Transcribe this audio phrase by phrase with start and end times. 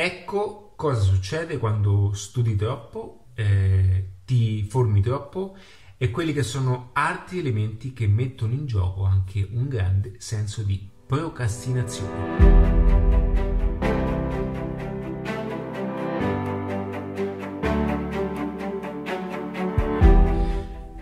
[0.00, 5.56] Ecco cosa succede quando studi troppo, eh, ti formi troppo
[5.96, 10.88] e quelli che sono altri elementi che mettono in gioco anche un grande senso di
[11.04, 12.46] procrastinazione.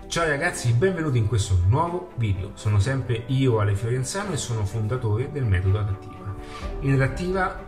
[0.07, 2.53] Ciao ragazzi, benvenuti in questo nuovo video.
[2.55, 6.35] Sono sempre io Ale Fiorenzano e sono fondatore del metodo Adattiva.
[6.81, 7.66] In Adattiva,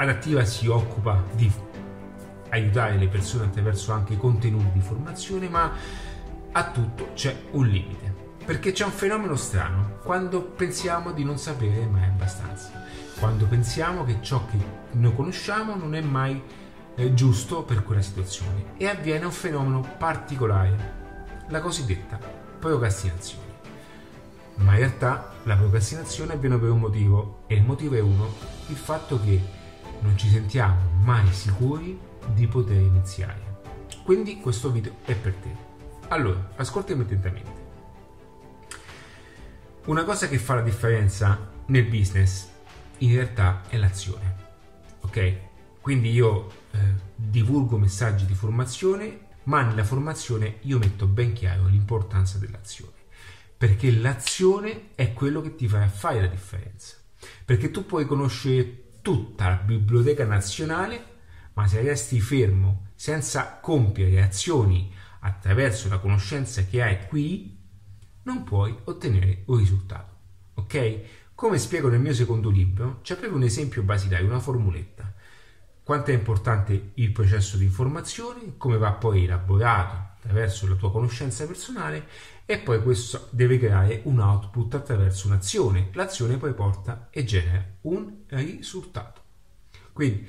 [0.00, 1.50] Adattiva si occupa di
[2.50, 5.72] aiutare le persone attraverso anche contenuti di formazione, ma
[6.52, 8.14] a tutto c'è un limite.
[8.44, 12.84] Perché c'è un fenomeno strano quando pensiamo di non sapere mai abbastanza,
[13.18, 14.56] quando pensiamo che ciò che
[14.92, 16.40] noi conosciamo non è mai
[16.94, 20.94] eh, giusto per quella situazione e avviene un fenomeno particolare
[21.48, 22.20] la cosiddetta
[22.60, 23.46] procrastinazione.
[24.58, 28.32] Ma in realtà la procrastinazione avviene per un motivo e il motivo è uno,
[28.68, 29.66] il fatto che
[30.00, 31.98] non ci sentiamo mai sicuri
[32.34, 33.60] di poter iniziare.
[34.04, 35.50] Quindi questo video è per te.
[36.08, 37.66] Allora, ascoltami attentamente.
[39.86, 42.48] Una cosa che fa la differenza nel business
[42.98, 44.36] in realtà è l'azione.
[45.00, 45.36] Ok?
[45.80, 46.78] Quindi io eh,
[47.14, 52.92] divulgo messaggi di formazione ma nella formazione io metto ben chiaro l'importanza dell'azione,
[53.56, 56.96] perché l'azione è quello che ti farà fare la differenza,
[57.44, 61.02] perché tu puoi conoscere tutta la biblioteca nazionale,
[61.54, 67.58] ma se resti fermo senza compiere azioni attraverso la conoscenza che hai qui,
[68.24, 70.16] non puoi ottenere un risultato.
[70.56, 71.00] Ok?
[71.34, 75.10] Come spiego nel mio secondo libro, c'è proprio un esempio basilare, una formuletta
[75.82, 81.46] quanto è importante il processo di informazione, come va poi elaborato attraverso la tua conoscenza
[81.46, 82.06] personale
[82.44, 85.88] e poi questo deve creare un output attraverso un'azione.
[85.92, 89.22] L'azione poi porta e genera un risultato.
[89.92, 90.26] Quindi,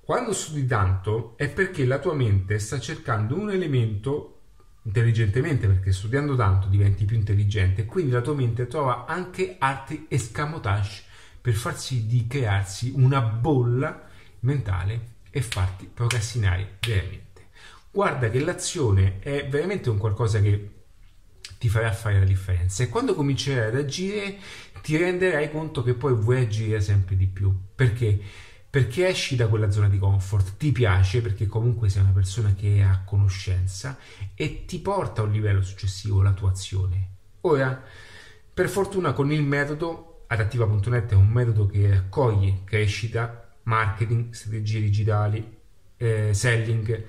[0.00, 4.34] quando studi tanto è perché la tua mente sta cercando un elemento
[4.82, 11.02] intelligentemente, perché studiando tanto diventi più intelligente quindi la tua mente trova anche altri escamotage
[11.40, 14.06] per far sì di crearsi una bolla
[14.40, 17.27] mentale e farti procrastinare veramente.
[17.90, 20.76] Guarda che l'azione è veramente un qualcosa che
[21.58, 24.36] ti farà fare la differenza e quando comincerai ad agire
[24.82, 27.52] ti renderai conto che poi vuoi agire sempre di più.
[27.74, 28.20] Perché?
[28.70, 32.82] Perché esci da quella zona di comfort, ti piace perché comunque sei una persona che
[32.82, 33.98] ha conoscenza
[34.34, 37.08] e ti porta a un livello successivo la tua azione.
[37.42, 37.82] Ora,
[38.52, 45.56] per fortuna con il metodo adattiva.net è un metodo che raccoglie crescita, marketing, strategie digitali,
[45.96, 47.04] eh, selling,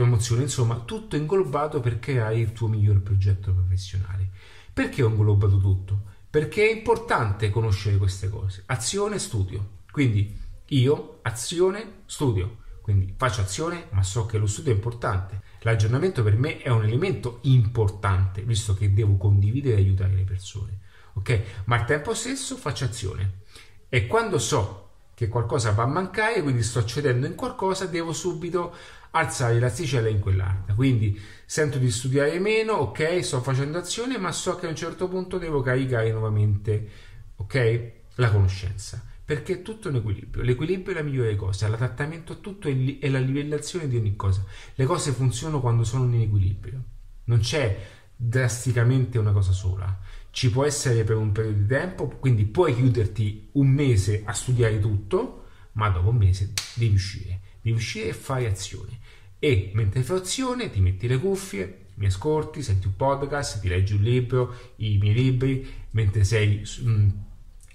[0.00, 4.30] promozione, insomma tutto inglobato per creare il tuo miglior progetto professionale.
[4.72, 6.02] Perché ho inglobato tutto?
[6.30, 8.62] Perché è importante conoscere queste cose.
[8.66, 9.78] Azione, studio.
[9.90, 10.38] Quindi
[10.68, 12.58] io, azione, studio.
[12.80, 15.42] Quindi faccio azione, ma so che lo studio è importante.
[15.60, 20.78] L'aggiornamento per me è un elemento importante, visto che devo condividere e aiutare le persone.
[21.14, 21.42] Ok?
[21.64, 23.40] Ma al tempo stesso faccio azione.
[23.88, 28.74] E quando so che qualcosa va a mancare, quindi sto cedendo in qualcosa, devo subito
[29.12, 30.74] alzare l'asticella in quell'area.
[30.74, 35.08] Quindi sento di studiare meno, ok, sto facendo azione, ma so che a un certo
[35.08, 36.88] punto devo caricare nuovamente,
[37.36, 39.04] ok, la conoscenza.
[39.24, 40.42] Perché è tutto un equilibrio.
[40.42, 44.44] L'equilibrio è la migliore cosa, l'adattamento tutto è la livellazione di ogni cosa.
[44.74, 46.82] Le cose funzionano quando sono in equilibrio.
[47.24, 49.98] Non c'è drasticamente una cosa sola
[50.30, 54.78] ci può essere per un periodo di tempo, quindi puoi chiuderti un mese a studiare
[54.78, 58.98] tutto, ma dopo un mese devi uscire, devi uscire e fare azione.
[59.38, 63.94] E mentre fai azione ti metti le cuffie, mi ascolti, senti un podcast, ti leggi
[63.94, 67.08] un libro, i miei libri, mentre sei mm,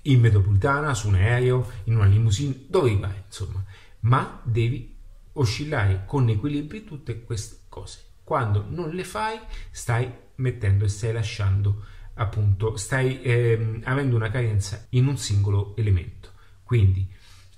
[0.04, 3.64] in metropolitana, su un aereo, in una limousine, dove vai, insomma.
[4.02, 4.96] Ma devi
[5.34, 8.00] oscillare con equilibri tutte queste cose.
[8.24, 9.40] Quando non le fai,
[9.72, 11.84] stai mettendo e stai lasciando
[12.16, 16.32] appunto stai ehm, avendo una carenza in un singolo elemento.
[16.64, 17.08] Quindi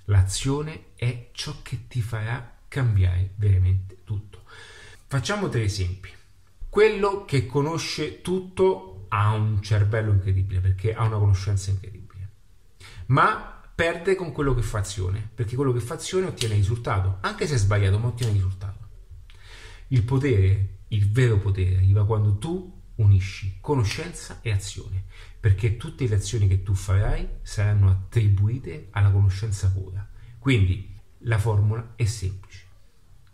[0.08, 4.42] l'azione è ciò che ti farà cambiare veramente tutto.
[5.06, 6.10] Facciamo tre esempi.
[6.68, 12.28] Quello che conosce tutto ha un cervello incredibile perché ha una conoscenza incredibile,
[13.06, 17.46] ma perde con quello che fa azione, perché quello che fa azione ottiene risultato, anche
[17.46, 18.88] se è sbagliato, ma ottiene risultato.
[19.88, 25.04] Il potere, il vero potere, arriva quando tu unisci conoscenza e azione,
[25.40, 30.06] perché tutte le azioni che tu farai saranno attribuite alla conoscenza pura.
[30.38, 32.66] Quindi la formula è semplice.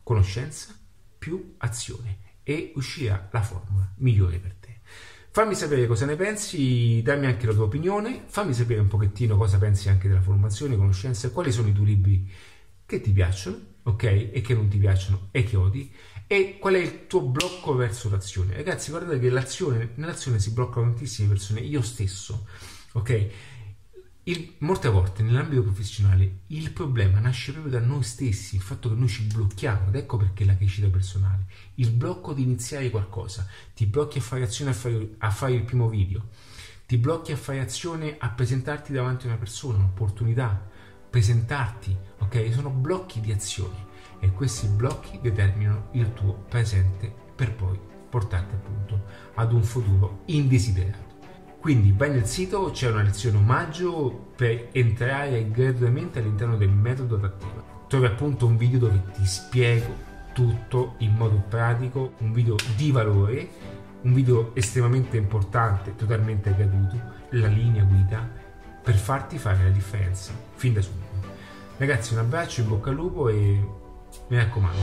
[0.02, 0.76] Conoscenza
[1.18, 4.80] più azione e uscirà la formula migliore per te.
[5.30, 9.58] Fammi sapere cosa ne pensi, dammi anche la tua opinione, fammi sapere un pochettino cosa
[9.58, 12.30] pensi anche della formazione, conoscenza e quali sono i tuoi libri
[12.86, 14.02] che ti piacciono, ok?
[14.32, 15.92] E che non ti piacciono e che odi.
[16.26, 18.54] E qual è il tuo blocco verso l'azione?
[18.54, 22.46] Ragazzi, guardate che l'azione, nell'azione si bloccano tantissime persone, io stesso,
[22.92, 23.30] ok?
[24.26, 28.94] Il, molte volte nell'ambito professionale il problema nasce proprio da noi stessi, il fatto che
[28.94, 31.44] noi ci blocchiamo, ed ecco perché la crescita personale,
[31.74, 35.64] il blocco di iniziare qualcosa, ti blocchi a fare azione a fare, a fare il
[35.64, 36.28] primo video,
[36.86, 40.70] ti blocchi a fare azione a presentarti davanti a una persona, un'opportunità,
[41.14, 42.52] presentarti, ok?
[42.52, 43.86] Sono blocchi di azione
[44.18, 47.78] e questi blocchi determinano il tuo presente per poi
[48.10, 49.00] portarti appunto
[49.34, 51.12] ad un futuro indesiderato.
[51.60, 57.84] Quindi vai nel sito, c'è una lezione omaggio per entrare gradualmente all'interno del metodo adattivo.
[57.86, 59.94] Trovi appunto un video dove ti spiego
[60.32, 63.48] tutto in modo pratico, un video di valore,
[64.00, 66.98] un video estremamente importante, totalmente gratuito,
[67.30, 68.28] la linea guida
[68.82, 71.03] per farti fare la differenza fin da subito.
[71.76, 73.34] Ragazzi un abbraccio, in bocca al lupo e
[74.28, 74.78] mi raccomando.